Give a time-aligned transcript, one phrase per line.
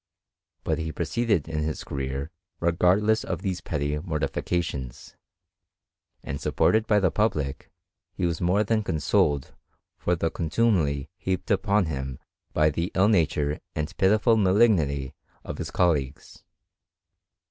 [0.63, 5.13] But he proceeded in his career regardless of these petty mor tifications;
[6.23, 7.69] and supported by the public,
[8.15, 9.53] he was more than (consoled
[9.99, 12.17] for the contumely heaped upon him
[12.51, 16.41] by the illnature and pitiful malignity of his colleagues.